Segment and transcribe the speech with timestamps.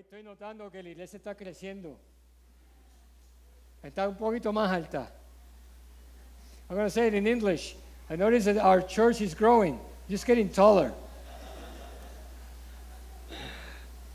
[0.00, 1.94] Estoy notando que la iglesia está creciendo.
[3.82, 5.12] Está un poquito más alta.
[6.70, 7.76] I'm going to say it in English.
[8.08, 9.78] I notice that our church is growing,
[10.08, 10.94] just getting taller.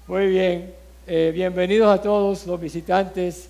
[0.08, 0.74] Muy bien.
[1.06, 3.47] Eh, bienvenidos a todos los visitantes.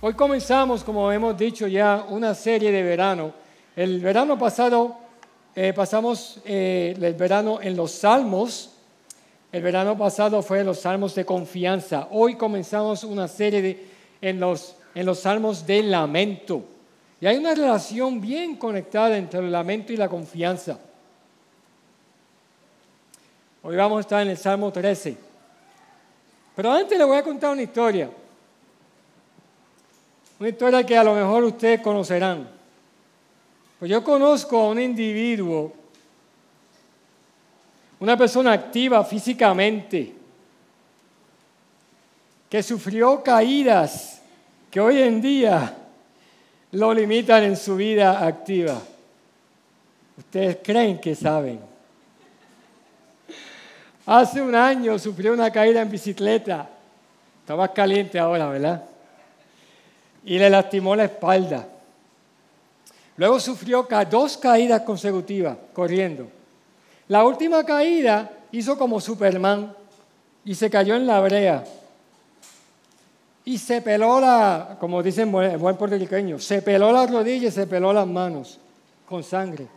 [0.00, 3.34] Hoy comenzamos, como hemos dicho ya, una serie de verano.
[3.76, 4.96] El verano pasado
[5.54, 8.73] eh, pasamos eh, el verano en los salmos.
[9.54, 12.08] El verano pasado fue los salmos de confianza.
[12.10, 13.86] Hoy comenzamos una serie de,
[14.20, 16.64] en, los, en los salmos de lamento.
[17.20, 20.80] Y hay una relación bien conectada entre el lamento y la confianza.
[23.62, 25.16] Hoy vamos a estar en el Salmo 13.
[26.56, 28.10] Pero antes le voy a contar una historia.
[30.40, 32.48] Una historia que a lo mejor ustedes conocerán.
[33.78, 35.83] Pues yo conozco a un individuo,
[38.00, 40.14] una persona activa físicamente,
[42.48, 44.20] que sufrió caídas
[44.70, 45.76] que hoy en día
[46.72, 48.80] lo limitan en su vida activa.
[50.16, 51.60] Ustedes creen que saben.
[54.06, 56.68] Hace un año sufrió una caída en bicicleta.
[57.40, 58.84] Estaba caliente ahora, ¿verdad?
[60.24, 61.66] Y le lastimó la espalda.
[63.16, 66.28] Luego sufrió dos caídas consecutivas corriendo.
[67.08, 69.74] La última caída hizo como Superman
[70.44, 71.64] y se cayó en la brea.
[73.44, 77.66] Y se peló la, como dicen buen, buen puertorriqueño, se peló las rodillas y se
[77.66, 78.58] peló las manos
[79.06, 79.68] con sangre.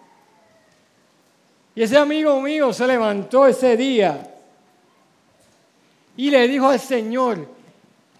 [1.75, 4.35] Y ese amigo mío se levantó ese día
[6.15, 7.47] y le dijo al Señor,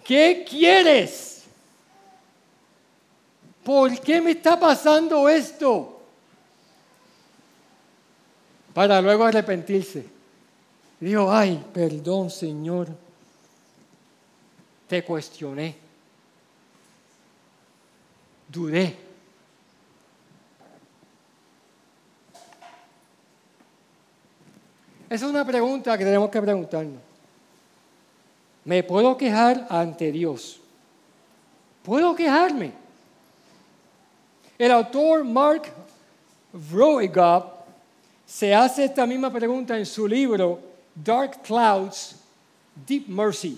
[0.03, 1.45] ¿qué quieres?
[3.63, 5.96] ¿Por qué me está pasando esto?
[8.77, 10.05] Para luego arrepentirse.
[10.99, 12.87] Dijo, ay, perdón Señor
[14.87, 15.75] te cuestioné,
[18.47, 18.95] dudé.
[25.09, 27.01] Esa es una pregunta que tenemos que preguntarnos.
[28.63, 30.59] ¿Me puedo quejar ante Dios?
[31.81, 32.73] ¿Puedo quejarme?
[34.59, 35.63] El autor Mark
[36.53, 37.56] Vroegop
[38.27, 40.59] se hace esta misma pregunta en su libro
[40.93, 42.17] Dark Clouds,
[42.85, 43.57] Deep Mercy.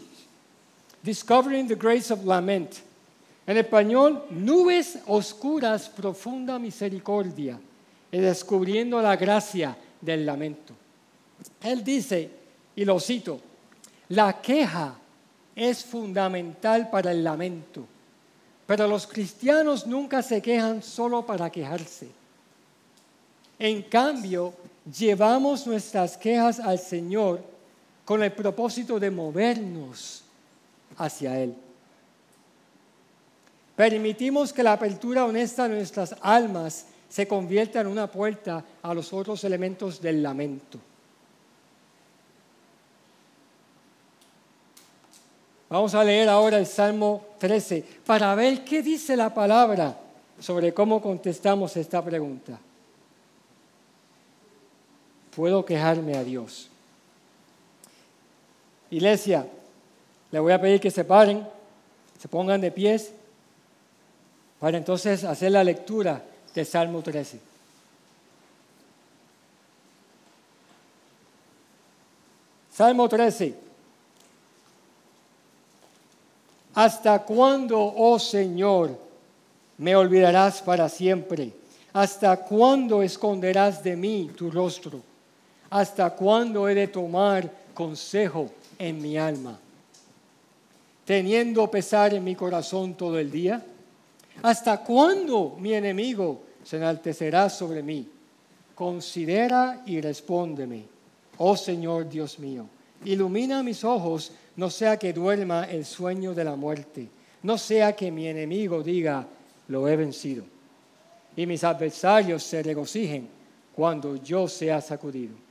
[1.01, 2.75] Discovering the Grace of Lament.
[3.47, 7.59] En español, nubes oscuras, profunda misericordia,
[8.11, 10.75] y descubriendo la gracia del lamento.
[11.63, 12.29] Él dice,
[12.75, 13.41] y lo cito,
[14.09, 14.93] la queja
[15.55, 17.87] es fundamental para el lamento,
[18.67, 22.18] pero los cristianos nunca se quejan solo para quejarse.
[23.59, 24.53] En cambio,
[24.97, 27.43] llevamos nuestras quejas al Señor
[28.05, 30.23] con el propósito de movernos
[30.97, 31.53] hacia Él.
[33.75, 39.11] Permitimos que la apertura honesta de nuestras almas se convierta en una puerta a los
[39.11, 40.79] otros elementos del lamento.
[45.69, 49.95] Vamos a leer ahora el Salmo 13 para ver qué dice la palabra
[50.39, 52.59] sobre cómo contestamos esta pregunta.
[55.35, 56.69] ¿Puedo quejarme a Dios?
[58.91, 59.47] Iglesia,
[60.31, 61.47] le voy a pedir que se paren,
[62.19, 63.11] se pongan de pies,
[64.59, 66.23] para entonces hacer la lectura
[66.53, 67.39] del Salmo 13.
[72.71, 73.55] Salmo 13.
[76.75, 78.97] ¿Hasta cuándo, oh Señor,
[79.77, 81.51] me olvidarás para siempre?
[81.91, 85.08] ¿Hasta cuándo esconderás de mí tu rostro?
[85.69, 89.59] ¿Hasta cuándo he de tomar consejo en mi alma?
[91.09, 93.65] teniendo pesar en mi corazón todo el día?
[94.43, 98.07] ¿Hasta cuándo mi enemigo se enaltecerá sobre mí?
[98.75, 100.85] Considera y respóndeme,
[101.39, 102.67] oh Señor Dios mío.
[103.05, 107.09] Ilumina mis ojos, no sea que duerma el sueño de la muerte,
[107.41, 109.25] no sea que mi enemigo diga,
[109.67, 110.43] lo he vencido.
[111.35, 113.27] Y mis adversarios se regocijen
[113.75, 115.48] cuando yo sea sacudido.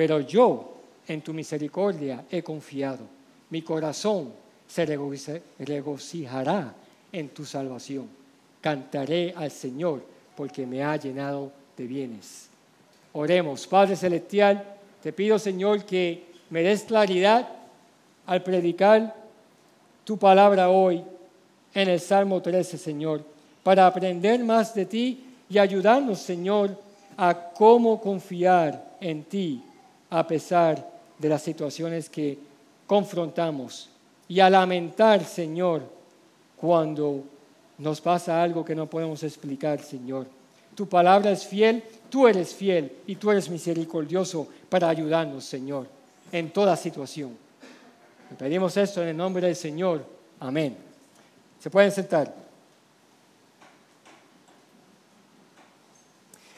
[0.00, 0.76] Pero yo
[1.06, 3.00] en tu misericordia he confiado
[3.50, 4.32] mi corazón
[4.66, 6.74] se regocijará
[7.12, 8.08] en tu salvación.
[8.62, 10.02] Cantaré al Señor
[10.34, 12.48] porque me ha llenado de bienes.
[13.12, 14.64] Oremos, Padre Celestial,
[15.02, 17.46] te pido Señor que me des claridad
[18.24, 19.14] al predicar
[20.04, 21.04] tu palabra hoy
[21.74, 23.22] en el Salmo 13, Señor,
[23.62, 26.74] para aprender más de ti y ayudarnos, Señor,
[27.18, 29.64] a cómo confiar en ti
[30.10, 32.38] a pesar de las situaciones que
[32.86, 33.88] confrontamos
[34.28, 35.82] y a lamentar, Señor,
[36.56, 37.24] cuando
[37.78, 40.26] nos pasa algo que no podemos explicar, Señor.
[40.74, 45.86] Tu palabra es fiel, tú eres fiel y tú eres misericordioso para ayudarnos, Señor,
[46.30, 47.36] en toda situación.
[48.38, 50.04] pedimos esto en el nombre del Señor.
[50.38, 50.76] Amén.
[51.58, 52.34] Se pueden sentar.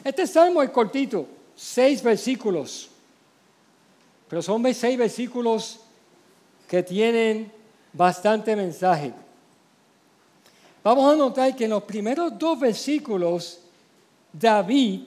[0.05, 2.92] Este salmo es cortito, seis versículos,
[4.33, 5.81] pero son seis versículos
[6.67, 7.53] que tienen
[7.93, 9.13] bastante mensaje.
[10.83, 13.61] Vamos a notar que en los primeros dos versículos,
[14.33, 15.03] David,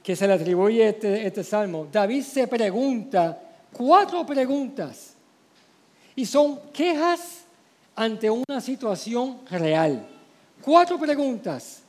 [0.00, 3.36] que se le atribuye este, este salmo, David se pregunta
[3.72, 5.14] cuatro preguntas
[6.14, 7.40] y son quejas
[7.96, 10.06] ante una situación real.
[10.62, 11.82] Cuatro preguntas.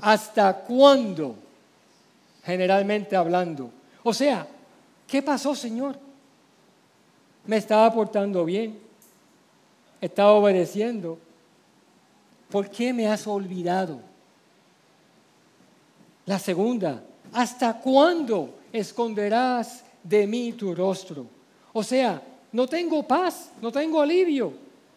[0.00, 1.34] ¿Hasta cuándo?
[2.44, 3.72] Generalmente hablando.
[4.04, 4.46] O sea,
[5.10, 5.98] ¿qué pasó, Señor?
[7.46, 8.78] Me estaba portando bien.
[10.00, 11.18] Estaba obedeciendo
[12.50, 14.00] ¿por qué me has olvidado?
[16.26, 17.02] La segunda,
[17.32, 21.26] ¿hasta cuándo esconderás de mí tu rostro?
[21.72, 22.22] O sea,
[22.52, 24.52] no tengo paz, no tengo alivio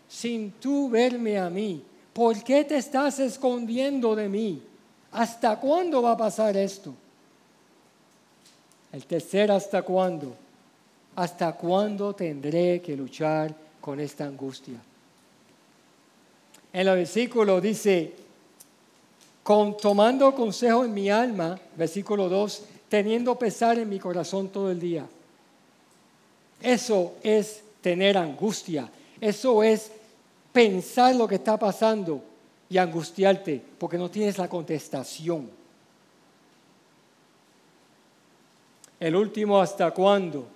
[0.08, 1.84] sin tú verme a mí.
[2.12, 4.62] ¿Por qué te estás escondiendo de mí?
[5.12, 6.94] ¿Hasta cuándo va a pasar esto?
[8.94, 10.34] El tercer, ¿hasta cuándo?
[11.16, 14.80] ¿Hasta cuándo tendré que luchar con esta angustia?
[16.74, 18.14] en el versículo dice,
[19.44, 24.80] con, tomando consejo en mi alma, versículo 2, teniendo pesar en mi corazón todo el
[24.80, 25.06] día.
[26.60, 28.90] Eso es tener angustia,
[29.22, 29.92] eso es
[30.52, 32.24] pensar lo que está pasando
[32.70, 35.63] y angustiarte porque no tienes la contestación.
[39.00, 40.48] El último, ¿hasta cuándo?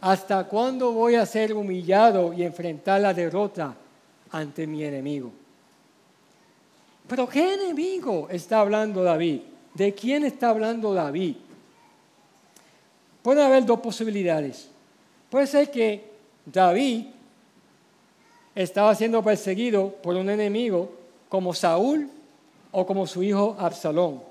[0.00, 3.74] ¿Hasta cuándo voy a ser humillado y enfrentar la derrota
[4.30, 5.30] ante mi enemigo.
[7.06, 9.40] Pero ¿qué enemigo está hablando David?
[9.74, 11.36] ¿De quién está hablando David?
[13.22, 14.68] Puede haber dos posibilidades.
[15.30, 16.10] Puede ser que
[16.44, 17.06] David
[18.54, 20.90] estaba siendo perseguido por un enemigo
[21.28, 22.10] como Saúl
[22.72, 24.22] o como su hijo Absalón.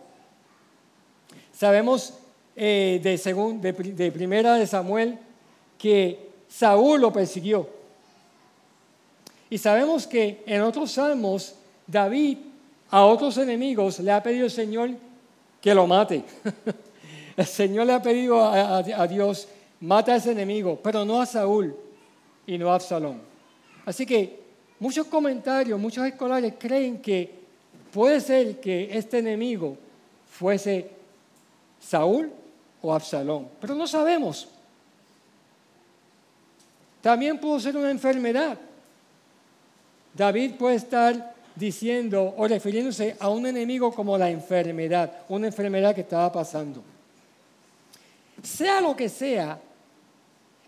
[1.54, 2.14] Sabemos
[2.58, 5.18] eh, de, de primera de Samuel
[5.78, 7.78] que Saúl lo persiguió
[9.50, 11.56] y sabemos que en otros salmos
[11.86, 12.38] David
[12.90, 14.92] a otros enemigos le ha pedido al Señor
[15.62, 16.24] que lo mate.
[17.38, 19.48] El Señor le ha pedido a, Dios,
[19.80, 21.76] mata a ese enemigo, pero no a Saúl
[22.48, 23.22] y no a Absalón.
[23.86, 24.40] Así que
[24.80, 27.32] muchos comentarios, muchos escolares creen que
[27.94, 29.78] puede ser que este enemigo
[30.32, 30.90] fuese
[31.80, 32.32] Saúl
[32.88, 34.48] o Absalón, pero no sabemos.
[37.02, 38.58] También pudo ser una enfermedad.
[40.14, 46.02] David puede estar diciendo o refiriéndose a un enemigo como la enfermedad, una enfermedad que
[46.02, 46.82] estaba pasando.
[48.42, 49.60] Sea lo que sea,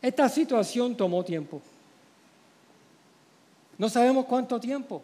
[0.02, 1.62] esta situación tomó tiempo.
[3.78, 5.02] No sabemos cuánto tiempo.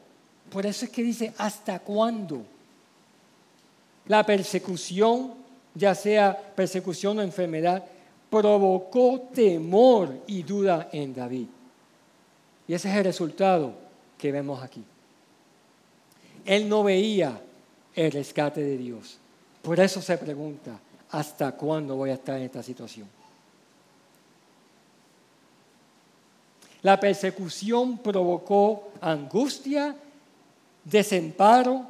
[0.51, 2.43] Por eso es que dice, ¿hasta cuándo?
[4.07, 5.44] La persecución,
[5.75, 7.83] ya sea persecución o enfermedad,
[8.29, 11.47] provocó temor y duda en David.
[12.67, 13.73] Y ese es el resultado
[14.17, 14.83] que vemos aquí.
[16.45, 17.39] Él no veía
[17.93, 19.17] el rescate de Dios.
[19.61, 20.79] Por eso se pregunta,
[21.11, 23.07] ¿hasta cuándo voy a estar en esta situación?
[26.81, 29.95] La persecución provocó angustia,
[30.83, 31.83] desamparo,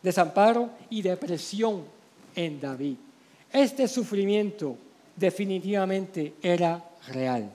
[0.00, 1.84] desamparo y depresión
[2.36, 2.96] en David.
[3.52, 4.76] Este sufrimiento
[5.16, 7.50] definitivamente era real.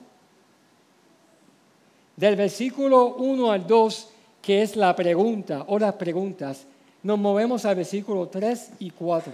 [2.16, 4.08] Del versículo 1 al 2,
[4.42, 6.64] que es la pregunta o las preguntas,
[7.02, 9.32] nos movemos al versículo 3 y 4.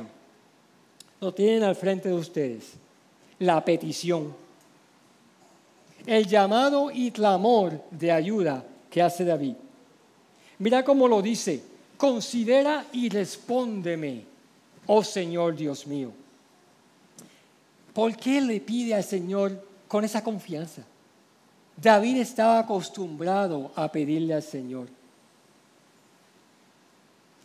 [1.20, 2.72] Lo tienen al frente de ustedes.
[3.38, 4.34] La petición.
[6.06, 9.54] El llamado y clamor de ayuda que hace David.
[10.58, 11.62] Mira cómo lo dice.
[11.96, 14.24] Considera y respóndeme,
[14.86, 16.10] oh Señor Dios mío.
[17.92, 20.82] ¿Por qué le pide al Señor con esa confianza?
[21.76, 24.88] David estaba acostumbrado a pedirle al Señor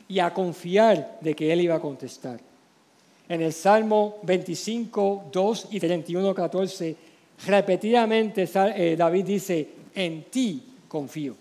[0.08, 2.40] y a confiar de que Él iba a contestar.
[3.28, 6.96] En el Salmo 25, 2 y 31, 14,
[7.48, 11.36] repetidamente eh, David dice, en ti confío.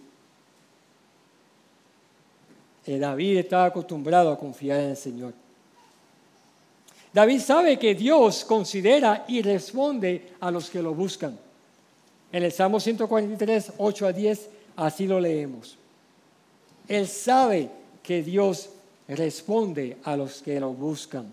[2.87, 5.43] Eh, David estaba acostumbrado a confiar en el Señor.
[7.14, 11.38] David sabe que Dios considera y responde a los que lo buscan.
[12.33, 15.78] En el Salmo 143, 8 a 10, así lo leemos.
[16.88, 17.71] Él sabe
[18.02, 18.68] que Dios
[19.06, 21.26] responde a los que lo buscan.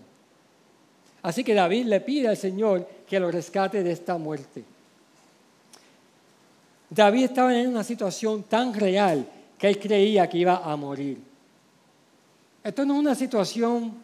[1.22, 4.62] Así que David le pide al Señor que lo rescate de esta muerte.
[6.88, 9.26] David estaba en una situación tan real
[9.58, 11.18] que él creía que iba a morir.
[12.62, 13.94] Esto no es una situación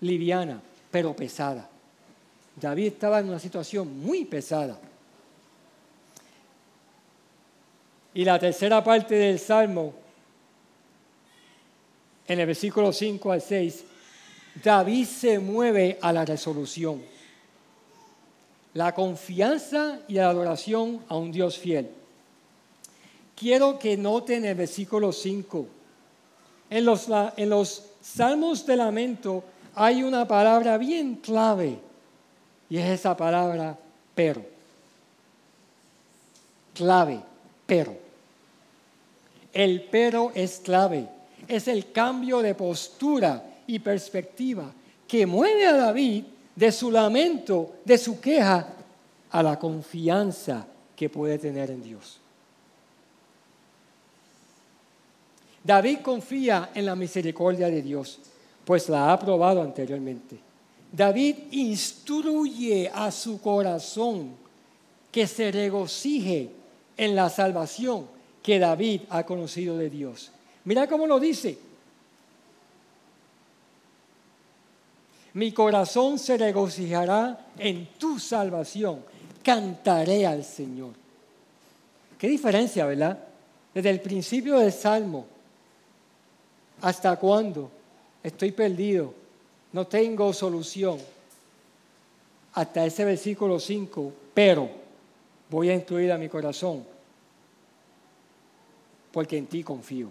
[0.00, 1.68] liviana, pero pesada.
[2.56, 4.78] David estaba en una situación muy pesada.
[8.14, 9.94] Y la tercera parte del Salmo,
[12.26, 13.84] en el versículo 5 al 6,
[14.62, 17.02] David se mueve a la resolución,
[18.74, 21.90] la confianza y la adoración a un Dios fiel.
[23.36, 25.68] Quiero que noten el versículo 5.
[26.70, 29.44] En los, en los salmos de lamento
[29.78, 31.78] hay una palabra bien clave
[32.68, 33.78] y es esa palabra
[34.14, 34.44] pero.
[36.74, 37.20] Clave,
[37.64, 37.96] pero.
[39.52, 41.08] El pero es clave.
[41.46, 44.72] Es el cambio de postura y perspectiva
[45.06, 46.24] que mueve a David
[46.56, 48.74] de su lamento, de su queja,
[49.30, 50.66] a la confianza
[50.96, 52.18] que puede tener en Dios.
[55.62, 58.18] David confía en la misericordia de Dios,
[58.68, 60.38] pues la ha probado anteriormente.
[60.92, 64.34] David instruye a su corazón
[65.10, 66.50] que se regocije
[66.94, 68.06] en la salvación
[68.42, 70.30] que David ha conocido de Dios.
[70.64, 71.58] Mira cómo lo dice.
[75.32, 79.02] Mi corazón se regocijará en tu salvación.
[79.42, 80.92] Cantaré al Señor.
[82.18, 83.18] Qué diferencia, ¿verdad?
[83.72, 85.24] Desde el principio del Salmo
[86.82, 87.77] hasta cuándo
[88.28, 89.12] estoy perdido,
[89.72, 90.98] no tengo solución.
[92.54, 94.68] Hasta ese versículo 5, pero
[95.50, 96.84] voy a instruir a mi corazón,
[99.12, 100.08] porque en ti confío.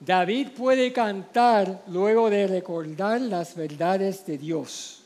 [0.00, 5.02] David puede cantar luego de recordar las verdades de Dios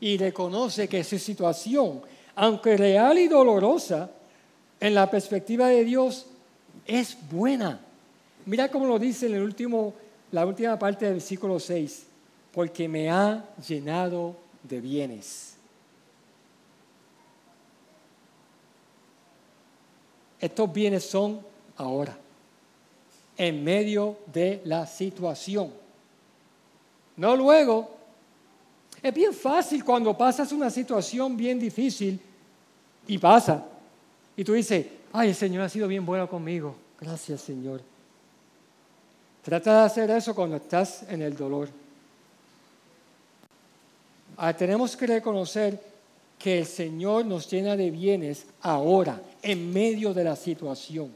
[0.00, 2.02] y reconoce que su situación,
[2.36, 4.10] aunque real y dolorosa,
[4.78, 6.26] en la perspectiva de Dios
[6.86, 7.80] es buena.
[8.46, 9.54] Mira cómo lo dice en
[10.32, 12.06] la última parte del versículo 6,
[12.52, 15.56] porque me ha llenado de bienes.
[20.40, 21.40] Estos bienes son
[21.76, 22.18] ahora
[23.36, 25.72] en medio de la situación.
[27.16, 27.96] No luego.
[29.02, 32.20] Es bien fácil cuando pasas una situación bien difícil
[33.06, 33.64] y pasa.
[34.36, 36.74] Y tú dices, ay, el Señor ha sido bien bueno conmigo.
[37.00, 37.82] Gracias, Señor.
[39.42, 41.68] Trata de hacer eso cuando estás en el dolor.
[44.36, 45.80] Ah, tenemos que reconocer
[46.38, 51.12] que el Señor nos llena de bienes ahora, en medio de la situación.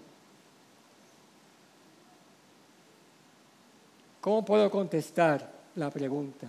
[4.20, 6.48] ¿Cómo puedo contestar la pregunta?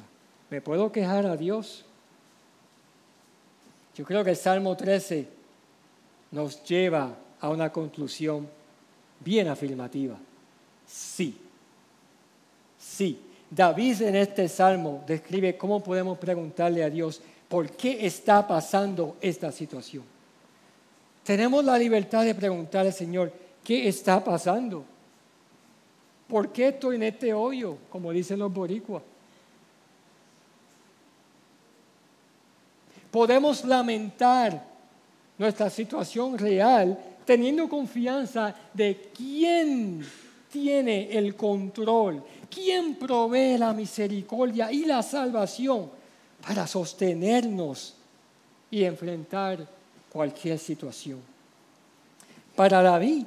[0.49, 1.85] ¿Me puedo quejar a Dios?
[3.95, 5.27] Yo creo que el Salmo 13
[6.31, 8.47] nos lleva a una conclusión
[9.19, 10.17] bien afirmativa.
[10.85, 11.37] Sí,
[12.79, 13.19] sí.
[13.49, 19.51] David en este salmo describe cómo podemos preguntarle a Dios por qué está pasando esta
[19.51, 20.03] situación.
[21.23, 23.31] Tenemos la libertad de preguntarle, Señor,
[23.63, 24.83] ¿qué está pasando?
[26.27, 27.77] ¿Por qué estoy en este hoyo?
[27.89, 29.03] Como dicen los boricuas.
[33.11, 34.65] Podemos lamentar
[35.37, 40.01] nuestra situación real teniendo confianza de quién
[40.49, 45.91] tiene el control, quién provee la misericordia y la salvación
[46.41, 47.95] para sostenernos
[48.71, 49.67] y enfrentar
[50.09, 51.19] cualquier situación.
[52.55, 53.25] Para David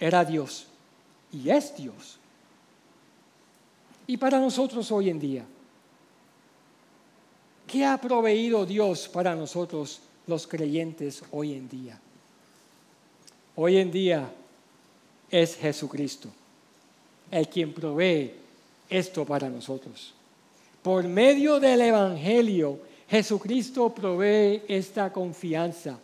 [0.00, 0.66] era Dios
[1.32, 2.18] y es Dios.
[4.08, 5.44] Y para nosotros hoy en día,
[7.68, 12.01] ¿qué ha proveído Dios para nosotros los creyentes hoy en día?
[13.54, 14.30] Hoy en día
[15.30, 16.28] es Jesucristo,
[17.30, 18.32] el quien provee
[18.88, 20.14] esto para nosotros.
[20.82, 22.78] Por medio del Evangelio,
[23.08, 25.98] Jesucristo provee esta confianza.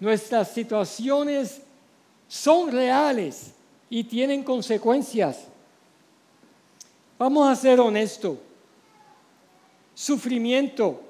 [0.00, 1.62] Nuestras situaciones
[2.26, 3.52] son reales
[3.88, 5.44] y tienen consecuencias.
[7.16, 8.38] Vamos a ser honestos.
[9.94, 11.00] Sufrimiento,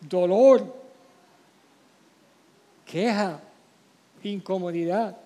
[0.00, 0.74] dolor,
[2.86, 3.42] queja,
[4.22, 5.16] incomodidad,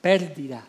[0.00, 0.64] pérdida.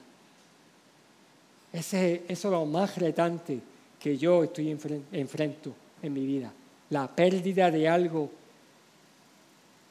[1.71, 3.59] Ese, eso es lo más retante
[3.99, 4.71] que yo estoy
[5.11, 6.51] enfrento en mi vida.
[6.89, 8.31] la pérdida de algo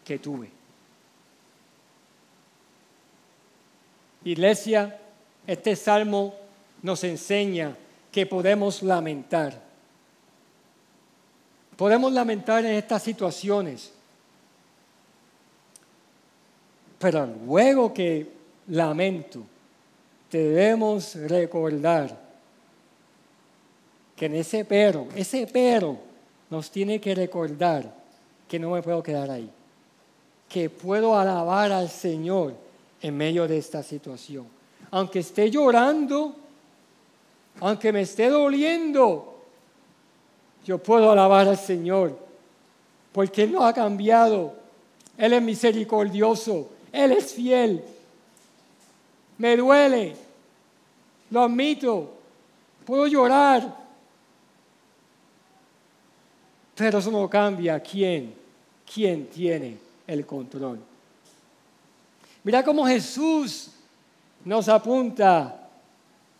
[0.04, 0.50] que tuve.
[4.24, 4.98] Iglesia,
[5.46, 6.34] este salmo
[6.82, 7.76] nos enseña
[8.10, 9.62] que podemos lamentar.
[11.76, 13.92] Podemos lamentar en estas situaciones,
[16.98, 18.26] pero luego que
[18.68, 19.42] lamento,
[20.36, 22.26] debemos recordar
[24.14, 25.98] que en ese pero, ese pero
[26.50, 27.92] nos tiene que recordar
[28.48, 29.50] que no me puedo quedar ahí,
[30.48, 32.54] que puedo alabar al Señor
[33.02, 34.46] en medio de esta situación.
[34.90, 36.34] Aunque esté llorando,
[37.60, 39.42] aunque me esté doliendo,
[40.64, 42.18] yo puedo alabar al Señor,
[43.12, 44.54] porque Él no ha cambiado,
[45.18, 47.84] Él es misericordioso, Él es fiel.
[49.38, 50.16] Me duele,
[51.30, 52.10] lo admito,
[52.86, 53.76] puedo llorar,
[56.74, 58.34] pero eso no cambia quién,
[58.90, 59.76] quién tiene
[60.06, 60.78] el control.
[62.42, 63.72] Mira cómo Jesús
[64.44, 65.68] nos apunta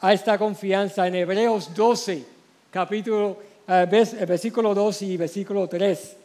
[0.00, 2.25] a esta confianza en Hebreos 12,
[2.70, 3.36] capítulo,
[3.68, 3.86] eh,
[4.26, 6.16] versículo 2 y versículo 3.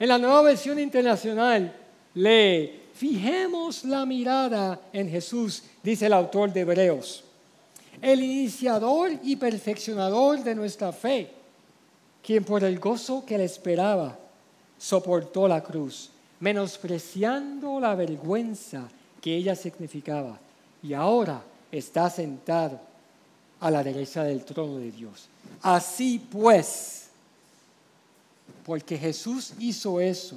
[0.00, 1.72] En la nueva versión internacional
[2.14, 7.24] lee, fijemos la mirada en Jesús, dice el autor de Hebreos,
[8.02, 11.38] el iniciador y perfeccionador de nuestra fe
[12.28, 14.18] quien por el gozo que le esperaba
[14.76, 18.86] soportó la cruz, menospreciando la vergüenza
[19.22, 20.38] que ella significaba,
[20.82, 22.78] y ahora está sentado
[23.60, 25.28] a la derecha del trono de Dios.
[25.62, 27.08] Así pues,
[28.66, 30.36] porque Jesús hizo eso,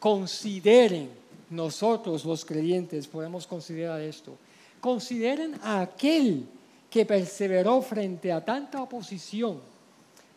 [0.00, 1.21] consideren
[1.52, 4.36] nosotros los creyentes, podemos considerar esto,
[4.80, 6.46] consideren a aquel
[6.90, 9.60] que perseveró frente a tanta oposición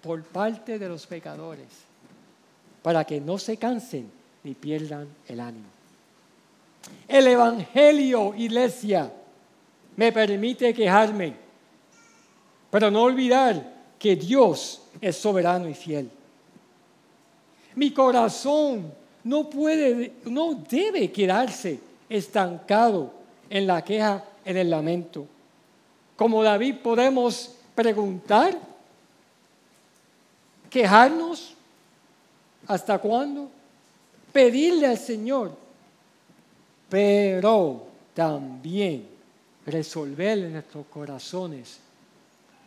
[0.01, 1.67] por parte de los pecadores,
[2.84, 4.12] para que no se cansen
[4.43, 5.65] ni pierdan el ánimo.
[7.07, 9.12] El Evangelio, iglesia,
[9.95, 11.34] me permite quejarme,
[12.69, 16.12] pero no olvidar que Dios es soberano y fiel.
[17.75, 18.93] Mi corazón
[19.26, 23.12] no puede, no debe quedarse estancado
[23.50, 25.26] en la queja, en el lamento.
[26.16, 28.56] Como David podemos preguntar
[30.70, 31.56] quejarnos,
[32.68, 33.50] ¿hasta cuándo?
[34.32, 35.58] Pedirle al Señor,
[36.88, 39.08] pero también
[39.66, 41.80] resolver en nuestros corazones,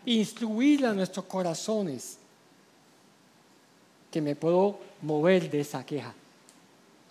[0.04, 2.18] instruir a nuestros corazones
[4.10, 6.12] que me puedo mover de esa queja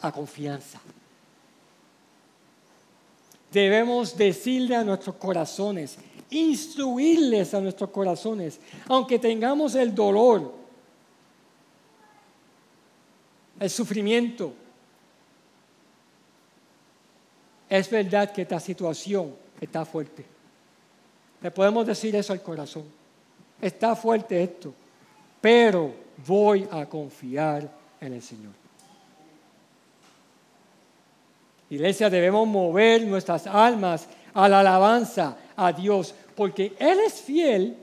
[0.01, 0.79] a confianza.
[3.51, 5.97] Debemos decirle a nuestros corazones,
[6.29, 10.53] instruirles a nuestros corazones, aunque tengamos el dolor,
[13.59, 14.53] el sufrimiento.
[17.69, 20.25] Es verdad que esta situación está fuerte.
[21.41, 22.85] Le podemos decir eso al corazón.
[23.61, 24.73] Está fuerte esto,
[25.41, 25.93] pero
[26.25, 28.66] voy a confiar en el Señor.
[31.69, 37.75] Iglesia, debemos mover nuestras almas a la alabanza a Dios, porque Él es fiel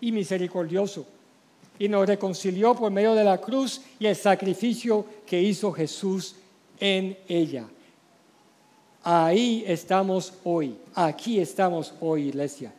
[0.00, 1.06] y misericordioso
[1.78, 6.36] y nos reconcilió por medio de la cruz y el sacrificio que hizo Jesús
[6.80, 7.66] en ella.
[9.02, 12.72] Ahí estamos hoy, aquí estamos hoy, iglesia.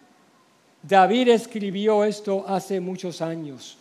[0.81, 3.77] David escribió esto hace muchos años,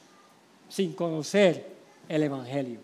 [0.69, 1.67] sin conocer
[2.09, 2.81] el Evangelio.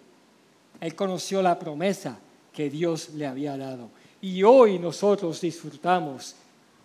[0.81, 2.19] Él conoció la promesa
[2.53, 3.89] que Dios le había dado.
[4.21, 6.35] Y hoy nosotros disfrutamos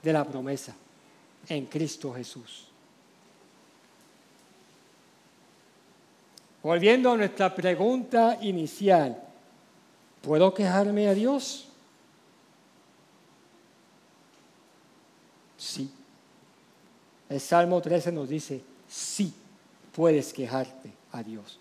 [0.01, 0.75] de la promesa
[1.49, 2.67] en Cristo Jesús.
[6.63, 9.21] Volviendo a nuestra pregunta inicial,
[10.21, 11.67] ¿puedo quejarme a Dios?
[15.57, 15.89] Sí.
[17.29, 19.33] El Salmo 13 nos dice, sí,
[19.93, 21.59] puedes quejarte a Dios.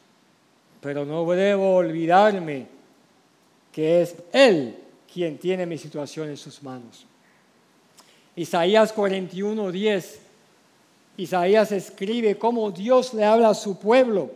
[0.80, 2.75] Pero no debo olvidarme
[3.76, 4.74] que es Él
[5.12, 7.04] quien tiene mi situación en sus manos.
[8.34, 10.18] Isaías 41, 10.
[11.18, 14.30] Isaías escribe cómo Dios le habla a su pueblo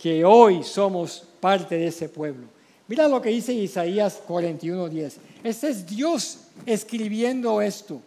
[0.00, 2.46] que hoy somos parte de ese pueblo.
[2.86, 5.16] Mira lo que dice Isaías 41:10.
[5.44, 8.00] Este es Dios escribiendo esto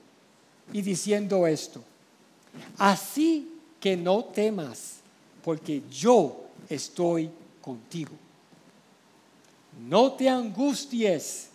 [0.73, 1.83] y diciendo esto.
[2.79, 3.47] Así
[3.79, 5.01] que no temas,
[5.43, 7.29] porque yo estoy
[7.61, 8.13] contigo.
[9.87, 11.49] No te angusties,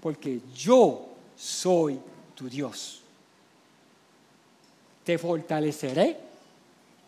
[0.00, 1.98] porque yo soy
[2.34, 3.02] tu Dios.
[5.04, 6.16] Te fortaleceré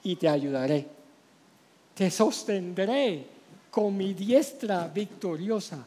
[0.02, 0.98] y te ayudaré
[1.98, 3.26] te sostendré
[3.72, 5.84] con mi diestra victoriosa.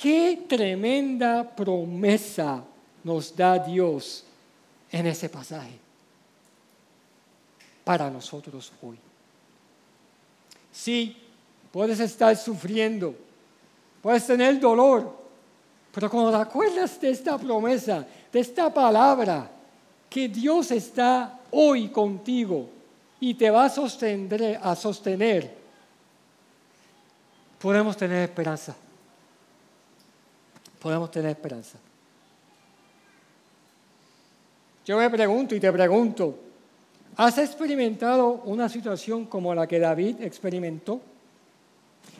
[0.00, 2.64] Qué tremenda promesa
[3.02, 4.24] nos da Dios
[4.90, 5.78] en ese pasaje
[7.84, 8.96] para nosotros hoy.
[10.72, 11.18] Sí,
[11.70, 13.14] puedes estar sufriendo,
[14.04, 15.16] puedes tener dolor,
[15.90, 19.50] pero cuando te acuerdas de esta promesa, de esta palabra,
[20.10, 22.68] que Dios está hoy contigo
[23.18, 25.50] y te va a sostener, a sostener
[27.58, 28.76] podemos tener esperanza.
[30.80, 31.78] Podemos tener esperanza.
[34.84, 36.38] Yo me pregunto y te pregunto,
[37.16, 41.00] ¿has experimentado una situación como la que David experimentó?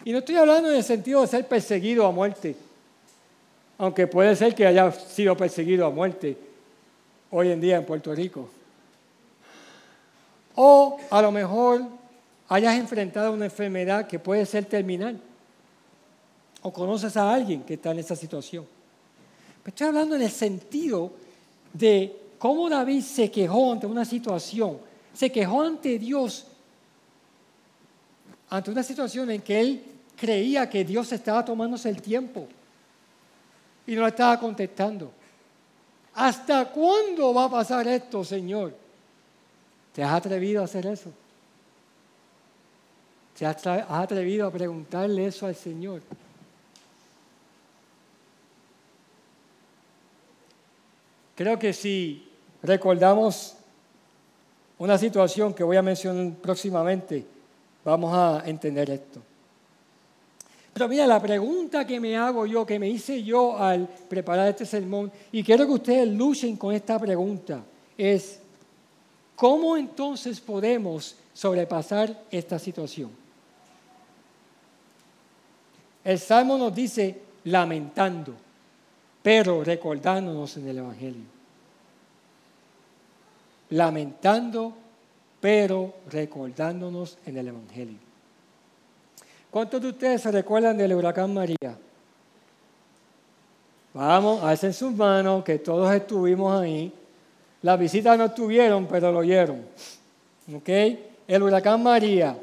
[0.04, 2.56] Y no estoy hablando en el sentido de ser perseguido a muerte,
[3.78, 6.36] aunque puede ser que haya sido perseguido a muerte
[7.30, 8.48] hoy en día en Puerto Rico.
[10.54, 11.82] O a lo mejor
[12.48, 15.18] hayas enfrentado una enfermedad que puede ser terminal.
[16.62, 18.66] O conoces a alguien que está en esa situación.
[19.62, 21.10] Pero estoy hablando en el sentido
[21.72, 24.78] de cómo David se quejó ante una situación.
[25.12, 26.46] Se quejó ante Dios
[28.50, 29.84] ante una situación en que él
[30.16, 32.46] creía que Dios estaba tomándose el tiempo
[33.86, 35.10] y no le estaba contestando.
[36.14, 38.74] ¿Hasta cuándo va a pasar esto, Señor?
[39.92, 41.10] ¿Te has atrevido a hacer eso?
[43.36, 46.02] ¿Te has atrevido a preguntarle eso al Señor?
[51.34, 52.28] Creo que si
[52.62, 53.56] recordamos
[54.78, 57.26] una situación que voy a mencionar próximamente,
[57.84, 59.20] vamos a entender esto.
[60.72, 64.66] Pero mira, la pregunta que me hago yo, que me hice yo al preparar este
[64.66, 67.62] sermón, y quiero que ustedes luchen con esta pregunta,
[67.96, 68.40] es,
[69.36, 73.10] ¿Cómo entonces podemos sobrepasar esta situación?
[76.04, 78.34] El Salmo nos dice lamentando,
[79.22, 81.24] pero recordándonos en el Evangelio.
[83.70, 84.76] Lamentando,
[85.44, 87.98] pero recordándonos en el Evangelio.
[89.50, 91.76] ¿Cuántos de ustedes se recuerdan del huracán María?
[93.92, 96.90] Vamos, hacen sus manos, que todos estuvimos ahí.
[97.60, 99.66] Las visitas no estuvieron, pero lo oyeron.
[100.50, 100.70] ¿Ok?
[101.28, 102.38] El huracán María.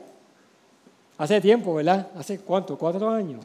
[1.18, 2.08] Hace tiempo, ¿verdad?
[2.16, 2.78] ¿Hace cuánto?
[2.78, 3.44] ¿Cuatro años?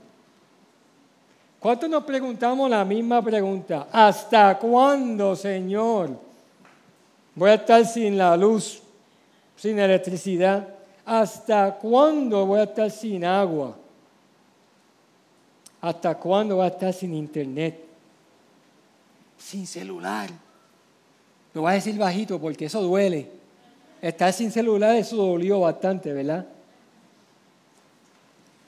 [1.58, 3.86] ¿Cuántos nos preguntamos la misma pregunta?
[3.90, 6.10] ¿Hasta cuándo, Señor?
[7.34, 8.82] Voy a estar sin la luz,
[9.56, 10.68] sin electricidad.
[11.04, 13.76] ¿Hasta cuándo voy a estar sin agua?
[15.80, 17.84] ¿Hasta cuándo voy a estar sin internet?
[19.38, 20.30] Sin celular.
[21.54, 23.30] Lo voy a decir bajito porque eso duele.
[24.02, 26.46] Estar sin celular, eso dolió bastante, ¿verdad?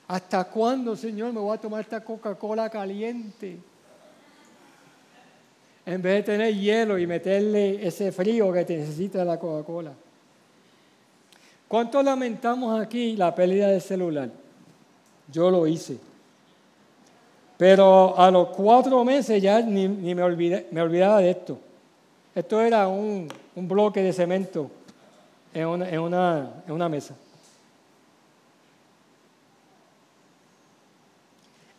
[0.06, 3.58] ¿Hasta cuándo, Señor, me voy a tomar esta Coca-Cola caliente?
[5.84, 9.92] En vez de tener hielo y meterle ese frío que necesita la Coca-Cola.
[11.68, 14.30] ¿Cuánto lamentamos aquí la pérdida del celular?
[15.30, 15.98] Yo lo hice.
[17.58, 21.58] Pero a los cuatro meses ya ni, me, me olvidaba de esto.
[22.38, 24.70] Esto era un, bloque de cemento
[25.52, 25.66] en
[25.98, 27.16] una, mesa.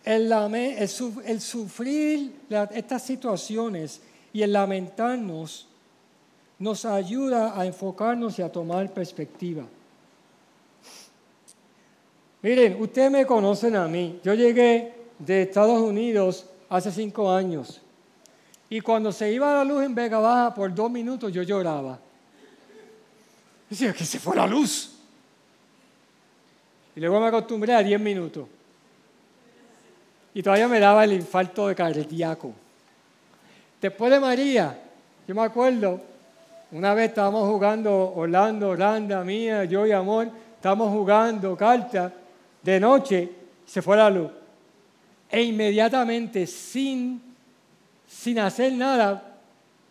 [0.04, 4.02] El, sufrir estas situaciones
[4.34, 5.66] y el lamentarnos
[6.58, 9.64] nos ayuda a enfocarnos y a tomar perspectiva.
[12.42, 14.20] Miren, ustedes me conocen a mí.
[14.24, 17.82] Yo llegué de Estados Unidos hace cinco años.
[18.70, 22.00] Y cuando se iba la luz en Vega Baja por dos minutos, yo lloraba.
[23.70, 24.96] Decía que se fue la luz.
[26.96, 28.48] Y luego me acostumbré a diez minutos.
[30.34, 32.54] Y todavía me daba el infarto de cardíaco.
[33.82, 34.80] Después de María,
[35.28, 36.00] yo me acuerdo,
[36.72, 42.12] una vez estábamos jugando Orlando, Orlando, mía, yo y Amor, estábamos jugando cartas
[42.62, 43.30] de noche,
[43.66, 44.30] se fue la luz.
[45.30, 47.30] E inmediatamente, sin
[48.10, 49.38] sin hacer nada,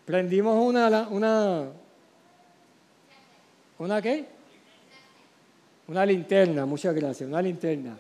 [0.05, 1.69] prendimos una, una,
[3.79, 4.27] ¿una qué?
[5.87, 7.97] Una linterna, muchas gracias, una linterna.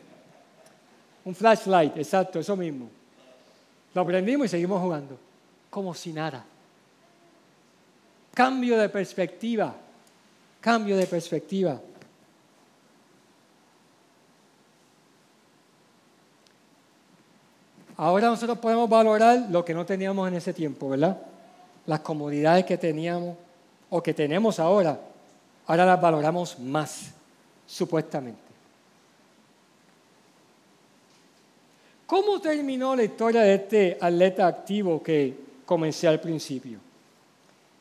[1.24, 2.90] Un flashlight, exacto, eso mismo.
[3.94, 5.16] Lo prendimos y seguimos jugando,
[5.70, 6.44] como si nada.
[8.34, 9.74] Cambio de perspectiva,
[10.60, 11.80] cambio de perspectiva.
[17.98, 21.18] Ahora nosotros podemos valorar lo que no teníamos en ese tiempo, ¿verdad?
[21.84, 23.36] Las comodidades que teníamos
[23.90, 25.00] o que tenemos ahora,
[25.66, 27.10] ahora las valoramos más,
[27.66, 28.38] supuestamente.
[32.06, 36.78] ¿Cómo terminó la historia de este atleta activo que comencé al principio?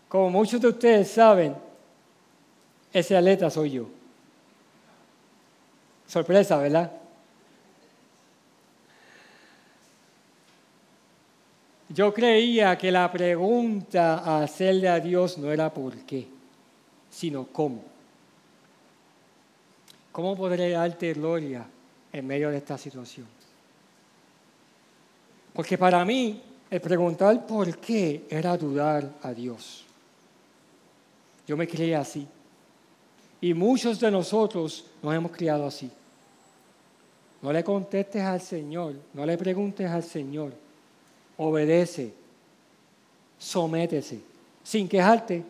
[0.10, 1.56] Como muchos de ustedes saben,
[2.92, 3.88] ese atleta soy yo.
[6.08, 6.92] Sorpresa, ¿verdad?
[11.90, 16.28] Yo creía que la pregunta a hacerle a Dios no era por qué,
[17.10, 17.82] sino cómo.
[20.12, 21.66] ¿Cómo podré darte gloria
[22.12, 23.28] en medio de esta situación?
[25.54, 29.86] Porque para mí el preguntar por qué era dudar a Dios.
[31.48, 32.28] Yo me creía así.
[33.40, 35.90] Y muchos de nosotros nos hemos criado así.
[37.42, 40.67] No le contestes al Señor, no le preguntes al Señor.
[41.38, 42.14] Obedece,
[43.38, 44.20] sométese,
[44.64, 45.44] sin quejarte.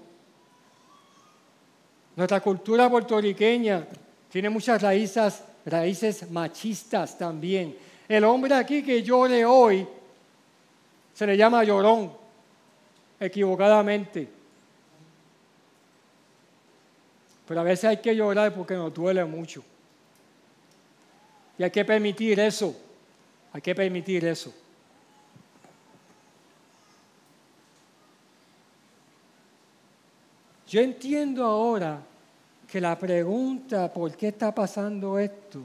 [2.16, 3.88] Nuestra cultura puertorriqueña
[4.30, 7.78] tiene muchas raíces, raíces machistas también.
[8.08, 9.88] El hombre aquí que llore hoy
[11.14, 12.12] se le llama llorón,
[13.20, 14.28] equivocadamente.
[17.48, 19.64] Pero a veces hay que llorar porque nos duele mucho.
[21.58, 22.76] Y hay que permitir eso.
[23.54, 24.54] Hay que permitir eso.
[30.68, 32.02] Yo entiendo ahora
[32.70, 35.62] que la pregunta, ¿por qué está pasando esto?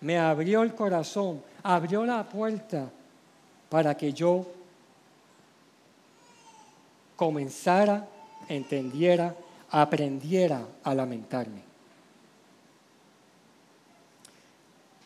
[0.00, 2.90] Me abrió el corazón, abrió la puerta
[3.68, 4.46] para que yo
[7.14, 8.08] comenzara,
[8.48, 9.34] entendiera,
[9.70, 11.60] aprendiera a lamentarme.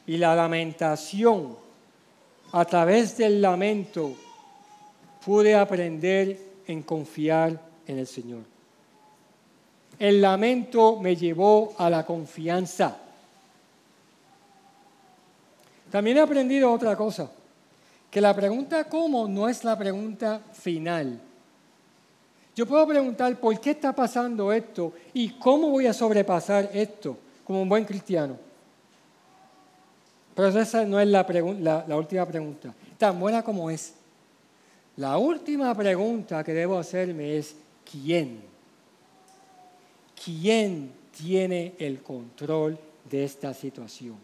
[0.07, 1.57] Y la lamentación,
[2.53, 4.15] a través del lamento,
[5.25, 8.52] pude aprender en confiar en el Señor.
[10.03, 12.97] El lamento me llevó a la confianza.
[15.93, 17.31] También he aprendido otra cosa
[18.11, 21.21] que la pregunta cómo no es la pregunta final.
[22.57, 27.63] Yo puedo preguntar por qué está pasando esto y cómo voy a sobrepasar esto como
[27.63, 28.37] un buen cristiano.
[30.35, 31.25] Pero esa no es la,
[31.97, 33.95] última pregunta, tan buena como es.
[34.97, 37.55] La última pregunta que debo hacerme es,
[37.89, 38.52] ¿quién?
[40.25, 42.79] ¿Quién tiene el control
[43.11, 44.17] de esta situación?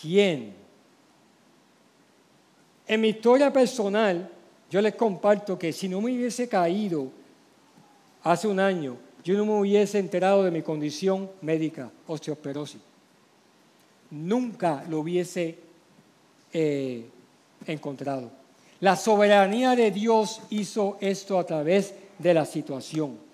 [0.00, 0.54] ¿Quién?
[2.86, 4.30] En mi historia personal,
[4.70, 7.10] yo les comparto que si no me hubiese caído
[8.22, 12.80] hace un año, yo no me hubiese enterado de mi condición médica, osteoporosis.
[14.10, 15.58] Nunca lo hubiese
[16.52, 17.06] eh,
[17.66, 18.30] encontrado.
[18.80, 23.27] La soberanía de Dios hizo esto a través de la situación.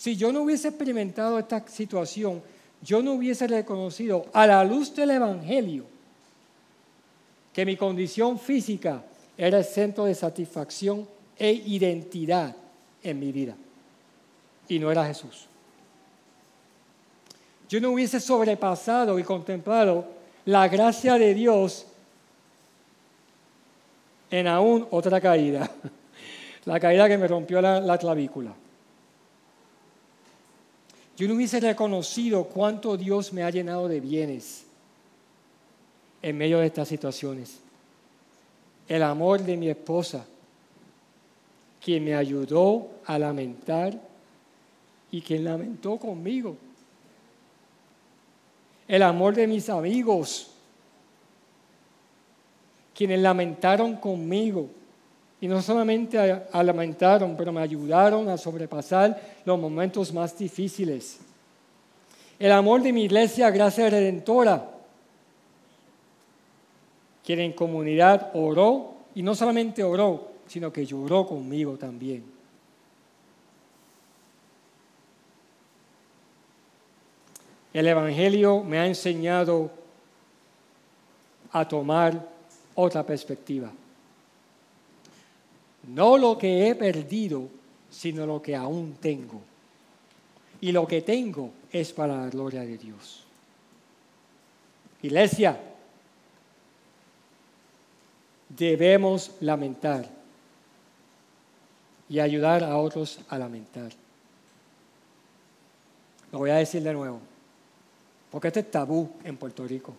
[0.00, 2.40] Si yo no hubiese experimentado esta situación,
[2.80, 5.84] yo no hubiese reconocido a la luz del Evangelio
[7.52, 9.04] que mi condición física
[9.36, 11.06] era el centro de satisfacción
[11.38, 12.56] e identidad
[13.02, 13.54] en mi vida.
[14.70, 15.44] Y no era Jesús.
[17.68, 20.06] Yo no hubiese sobrepasado y contemplado
[20.46, 21.84] la gracia de Dios
[24.30, 25.70] en aún otra caída,
[26.64, 28.54] la caída que me rompió la, la clavícula.
[31.20, 34.64] Yo no hubiese reconocido cuánto Dios me ha llenado de bienes
[36.22, 37.58] en medio de estas situaciones.
[38.88, 40.24] El amor de mi esposa,
[41.84, 44.00] quien me ayudó a lamentar
[45.10, 46.56] y quien lamentó conmigo.
[48.88, 50.52] El amor de mis amigos,
[52.94, 54.70] quienes lamentaron conmigo.
[55.40, 56.18] Y no solamente
[56.52, 61.18] lamentaron, pero me ayudaron a sobrepasar los momentos más difíciles.
[62.38, 64.70] El amor de mi iglesia, Gracia Redentora,
[67.24, 72.24] quien en comunidad oró, y no solamente oró, sino que lloró conmigo también.
[77.72, 79.70] El Evangelio me ha enseñado
[81.52, 82.28] a tomar
[82.74, 83.70] otra perspectiva.
[85.88, 87.48] No lo que he perdido,
[87.90, 89.40] sino lo que aún tengo.
[90.60, 93.24] Y lo que tengo es para la gloria de Dios.
[95.02, 95.58] Iglesia,
[98.48, 100.08] debemos lamentar
[102.08, 103.92] y ayudar a otros a lamentar.
[106.32, 107.20] Lo voy a decir de nuevo,
[108.30, 109.94] porque este es tabú en Puerto Rico.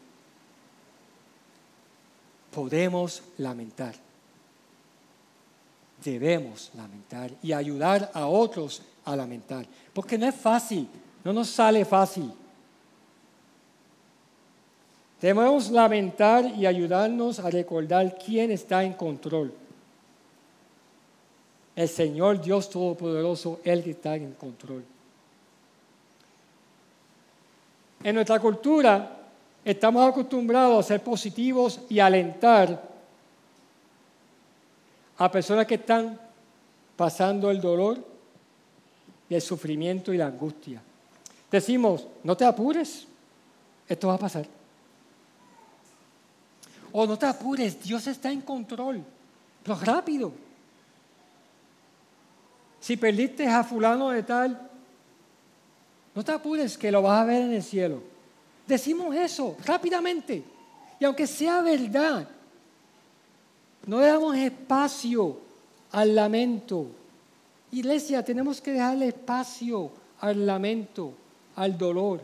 [2.53, 3.95] Podemos lamentar.
[6.03, 9.65] Debemos lamentar y ayudar a otros a lamentar.
[9.93, 10.87] Porque no es fácil,
[11.23, 12.31] no nos sale fácil.
[15.21, 19.53] Debemos lamentar y ayudarnos a recordar quién está en control.
[21.75, 24.83] El Señor Dios Todopoderoso, Él que está en control.
[28.03, 29.17] En nuestra cultura
[29.63, 32.90] estamos acostumbrados a ser positivos y alentar
[35.23, 36.19] a personas que están
[36.95, 38.11] pasando el dolor
[39.35, 40.81] el sufrimiento y la angustia.
[41.49, 43.05] Decimos, no te apures,
[43.87, 44.45] esto va a pasar.
[46.91, 49.03] O no te apures, Dios está en control,
[49.63, 50.33] pero rápido.
[52.79, 54.69] Si perdiste a fulano de tal,
[56.15, 58.01] no te apures que lo vas a ver en el cielo.
[58.67, 60.43] Decimos eso rápidamente.
[60.99, 62.27] Y aunque sea verdad,
[63.85, 65.37] no le damos espacio
[65.91, 66.87] al lamento.
[67.71, 71.13] Iglesia, tenemos que dejarle espacio al lamento,
[71.55, 72.21] al dolor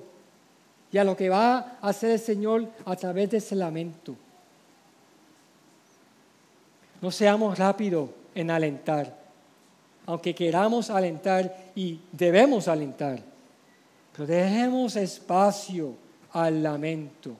[0.91, 4.15] y a lo que va a hacer el Señor a través de ese lamento.
[7.01, 9.15] No seamos rápidos en alentar,
[10.05, 13.21] aunque queramos alentar y debemos alentar,
[14.13, 15.93] pero dejemos espacio
[16.31, 17.35] al lamento.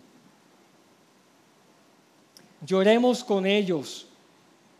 [2.65, 4.07] Lloremos con ellos.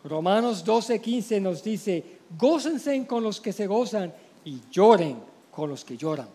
[0.04, 2.04] Romanos 12, 15 nos dice,
[2.38, 4.14] gócense con los que se gozan
[4.46, 5.18] y lloren
[5.52, 6.28] con los que lloran.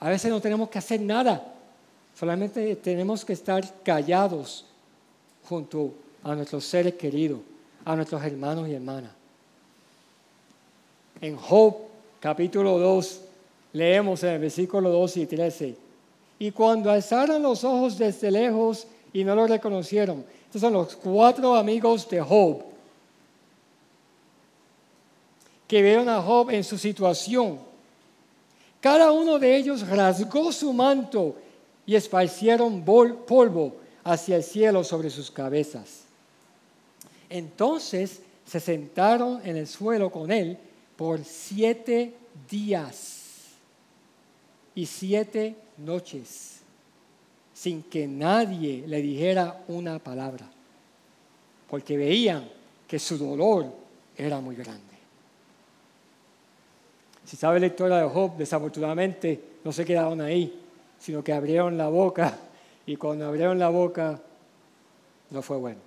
[0.00, 1.54] A veces no tenemos que hacer nada,
[2.18, 4.64] solamente tenemos que estar callados
[5.48, 7.38] junto a nuestros seres queridos,
[7.84, 9.12] a nuestros hermanos y hermanas.
[11.20, 11.76] En Job
[12.18, 13.20] capítulo 2
[13.74, 15.76] leemos en el versículo 2 y 13,
[16.42, 21.54] y cuando alzaron los ojos desde lejos y no lo reconocieron, estos son los cuatro
[21.54, 22.64] amigos de Job,
[25.68, 27.60] que vieron a Job en su situación.
[28.80, 31.36] Cada uno de ellos rasgó su manto
[31.86, 36.00] y esparcieron polvo hacia el cielo sobre sus cabezas.
[37.30, 40.58] Entonces se sentaron en el suelo con él
[40.96, 42.16] por siete
[42.50, 43.21] días
[44.74, 46.60] y siete noches
[47.52, 50.48] sin que nadie le dijera una palabra,
[51.68, 52.48] porque veían
[52.88, 53.66] que su dolor
[54.16, 54.82] era muy grande.
[57.24, 60.60] Si sabe la historia de Job, desafortunadamente no se quedaron ahí,
[60.98, 62.36] sino que abrieron la boca
[62.84, 64.20] y cuando abrieron la boca
[65.30, 65.80] no fue bueno.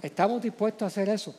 [0.00, 1.34] ¿Estamos dispuestos a hacer eso?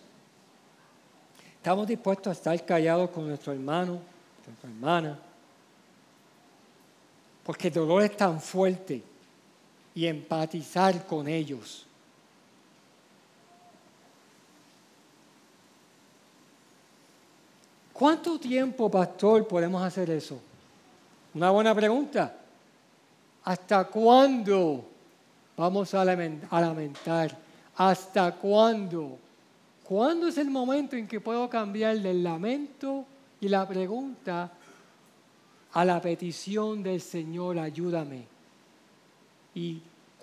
[1.64, 3.98] ¿Estamos dispuestos a estar callados con nuestro hermano,
[4.46, 5.18] nuestra hermana?
[7.42, 9.02] Porque el dolor es tan fuerte
[9.96, 11.86] y empatizar con ellos.
[17.94, 20.42] ¿Cuánto tiempo, pastor, podemos hacer eso?
[21.34, 22.40] Una buena pregunta.
[23.46, 24.84] ¿Hasta cuándo
[25.56, 27.38] vamos a lamentar?
[27.78, 29.18] ¿Hasta cuándo?
[29.84, 33.06] ¿Cuándo es el momento en que puedo cambiar del lamento
[33.42, 34.52] y la pregunta
[35.74, 38.26] a la petición del Señor, ayúdame?
[39.54, 39.82] ¿Y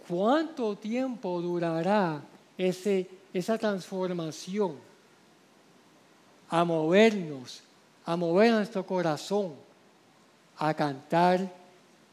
[0.08, 2.22] cuánto tiempo durará
[2.56, 4.76] ese, esa transformación
[6.48, 7.62] a movernos,
[8.06, 9.52] a mover nuestro corazón,
[10.56, 11.52] a cantar,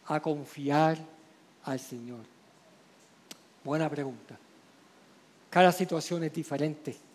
[0.05, 0.97] a confiar
[1.63, 2.25] al Señor?
[3.63, 4.38] Buena pregunta.
[5.49, 7.06] Cada situación es diferente.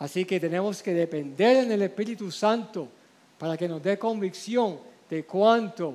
[0.00, 2.88] Así que tenemos que depender en el Espíritu Santo
[3.38, 5.94] para que nos dé convicción de cuánto,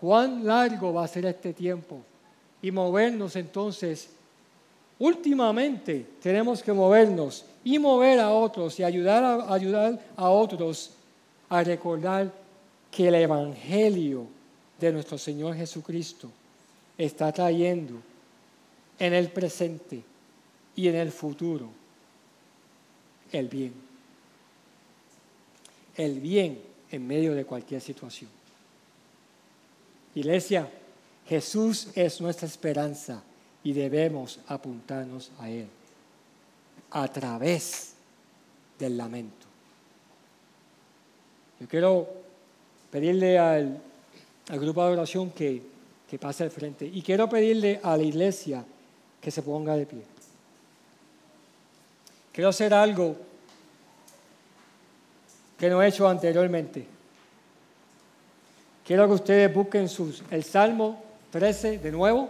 [0.00, 2.00] cuán largo va a ser este tiempo
[2.62, 4.08] y movernos entonces.
[4.98, 10.92] Últimamente tenemos que movernos y mover a otros y ayudar a, ayudar a otros
[11.50, 12.32] a recordar
[12.90, 14.26] que el Evangelio
[14.80, 16.30] de nuestro Señor Jesucristo
[16.96, 18.00] está trayendo
[18.98, 20.02] en el presente
[20.74, 21.83] y en el futuro
[23.34, 23.72] el bien.
[25.96, 26.60] El bien
[26.90, 28.30] en medio de cualquier situación.
[30.14, 30.70] Iglesia,
[31.26, 33.22] Jesús es nuestra esperanza
[33.64, 35.66] y debemos apuntarnos a Él
[36.90, 37.94] a través
[38.78, 39.46] del lamento.
[41.58, 42.08] Yo quiero
[42.90, 43.80] pedirle al,
[44.50, 45.62] grupo de oración que,
[46.08, 48.64] que pase al frente y quiero pedirle a la iglesia
[49.20, 50.13] que se ponga de pie.
[52.34, 53.14] Quiero hacer algo
[55.56, 56.84] que no he hecho anteriormente.
[58.84, 62.28] Quiero que ustedes busquen sus, el Salmo 13 de nuevo.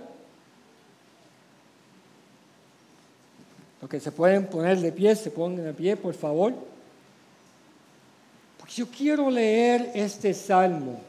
[3.80, 6.52] Los que se pueden poner de pie, se pongan de pie, por favor.
[8.68, 11.00] Yo quiero leer este salmo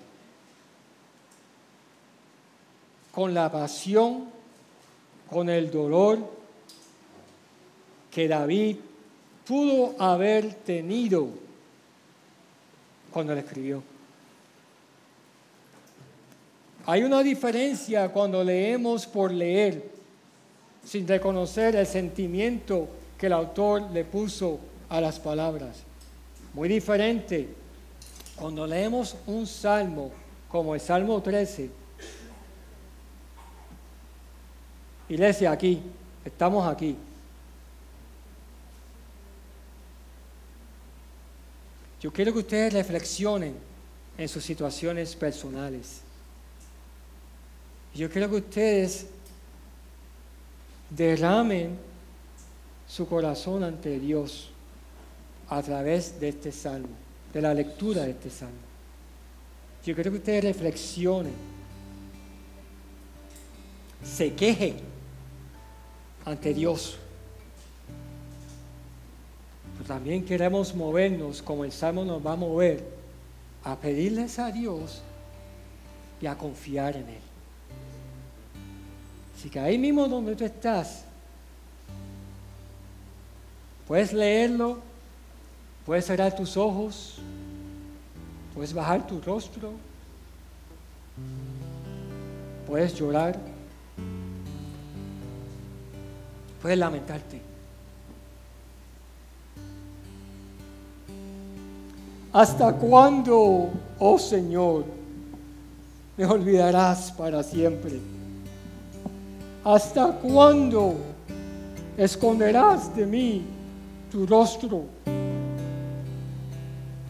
[3.11, 4.29] con la pasión,
[5.29, 6.44] con el dolor
[8.15, 8.77] que David
[9.45, 11.27] pudo haber tenido
[13.11, 13.83] cuando le escribió.
[16.85, 19.91] Hay una diferencia cuando leemos por leer,
[20.85, 22.87] sin reconocer el sentimiento
[23.17, 25.83] que el autor le puso a las palabras.
[26.53, 27.49] Muy diferente
[28.37, 30.09] cuando leemos un salmo
[30.47, 31.69] como el Salmo 13.
[35.09, 35.81] Iglesia, aquí,
[36.23, 36.95] estamos aquí.
[42.01, 43.55] Yo quiero que ustedes reflexionen
[44.17, 46.01] en sus situaciones personales.
[47.93, 49.07] Yo quiero que ustedes
[50.89, 51.77] derramen
[52.87, 54.49] su corazón ante Dios
[55.49, 56.89] a través de este salmo,
[57.33, 58.55] de la lectura de este salmo.
[59.85, 61.33] Yo quiero que ustedes reflexionen,
[64.03, 64.77] se quejen
[66.25, 66.97] ante Dios.
[69.87, 72.83] También queremos movernos como el salmo nos va a mover,
[73.63, 75.01] a pedirles a Dios
[76.21, 77.25] y a confiar en Él.
[79.37, 81.03] Así que ahí mismo donde tú estás,
[83.87, 84.79] puedes leerlo
[85.85, 87.19] Puedes cerrar tus ojos,
[88.55, 89.71] puedes bajar tu rostro,
[92.65, 93.37] puedes llorar,
[96.59, 97.39] puedes lamentarte.
[102.35, 104.83] ¿Hasta cuándo, oh Señor,
[106.17, 108.01] me olvidarás para siempre?
[109.63, 110.95] ¿Hasta cuándo
[111.97, 113.41] esconderás de mí
[114.11, 114.83] tu rostro?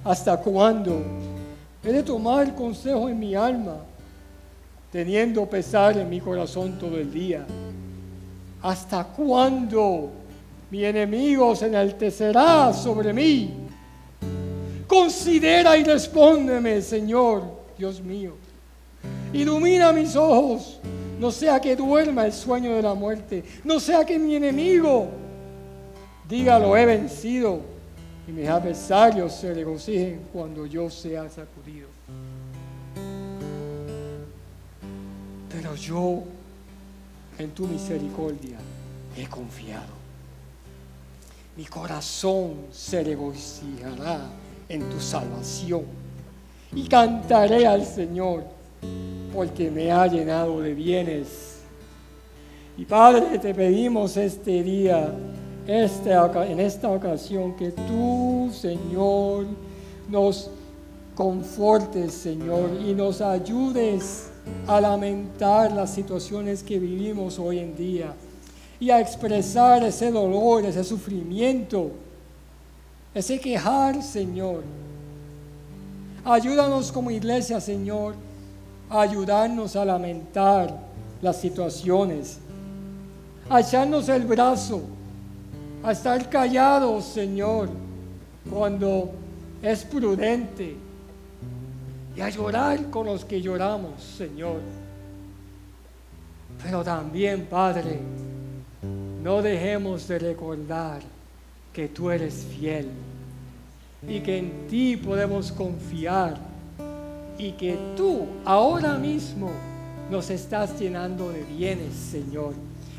[0.03, 1.01] ¿Hasta cuándo
[1.84, 3.78] he de tomar consejo en mi alma,
[4.91, 7.47] teniendo pesar en mi corazón todo el día?
[8.61, 10.11] ¿Hasta cuándo
[10.69, 13.64] mi enemigo se enaltecerá sobre mí?
[14.95, 17.43] Considera y respóndeme, Señor,
[17.77, 18.31] Dios mío.
[19.33, 20.79] Ilumina mis ojos,
[21.19, 25.09] no sea que duerma el sueño de la muerte, no sea que mi enemigo
[26.29, 27.59] diga lo he vencido
[28.25, 31.89] y mis adversarios se regocijen cuando yo sea sacudido.
[35.51, 36.23] Pero yo
[37.37, 38.59] en tu misericordia
[39.17, 39.93] he confiado.
[41.57, 45.84] Mi corazón se regocijará en tu salvación
[46.74, 48.43] y cantaré al Señor
[49.34, 51.59] porque me ha llenado de bienes.
[52.78, 55.13] Y Padre, te pedimos este día
[55.68, 59.45] en esta ocasión que tú, Señor,
[60.09, 60.49] nos
[61.16, 64.30] confortes, Señor, y nos ayudes
[64.68, 68.13] a lamentar las situaciones que vivimos hoy en día
[68.80, 71.91] y a expresar ese dolor, ese sufrimiento,
[73.16, 74.63] ese quejar, Señor.
[76.24, 78.13] Ayúdanos como iglesia, Señor,
[78.89, 80.78] a ayudarnos a lamentar
[81.22, 82.38] las situaciones,
[83.49, 84.84] a echarnos el brazo
[85.86, 87.70] a estar callados, Señor,
[88.49, 89.11] cuando
[89.61, 90.76] es prudente,
[92.16, 94.61] y a llorar con los que lloramos, Señor.
[96.63, 97.99] Pero también, Padre,
[99.22, 101.01] no dejemos de recordar
[101.72, 102.88] que tú eres fiel
[104.07, 106.37] y que en ti podemos confiar
[107.37, 109.51] y que tú ahora mismo
[110.09, 112.53] nos estás llenando de bienes, Señor.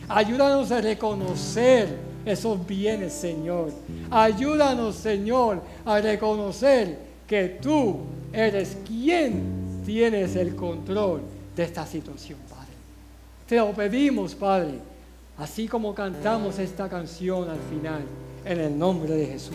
[0.08, 1.88] Ayúdanos a reconocer
[2.24, 3.72] esos bienes, Señor.
[4.10, 7.98] Ayúdanos, Señor, a reconocer que tú
[8.32, 11.22] eres quien tienes el control
[11.54, 12.66] de esta situación, Padre.
[13.48, 14.74] Te lo pedimos, Padre,
[15.38, 18.02] así como cantamos esta canción al final,
[18.44, 19.54] en el nombre de Jesús.